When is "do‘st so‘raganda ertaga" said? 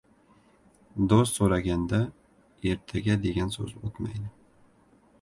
1.13-3.21